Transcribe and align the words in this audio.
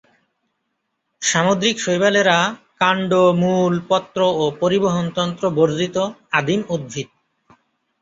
সামুদ্রিক 1.21 1.75
শৈবালেরা 1.79 2.37
কান্ড, 2.79 3.11
মূল, 3.41 3.73
পত্র 3.89 4.19
ও 4.35 4.53
পরিবহণতন্ত্র 4.61 5.43
বর্জিত 5.57 5.97
আদিম 6.31 6.61
উদ্ভিদ। 6.69 7.09